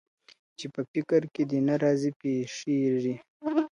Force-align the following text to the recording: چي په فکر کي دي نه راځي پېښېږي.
چي 0.57 0.65
په 0.73 0.81
فکر 0.91 1.21
کي 1.33 1.43
دي 1.49 1.59
نه 1.67 1.75
راځي 1.83 2.11
پېښېږي. 2.19 3.15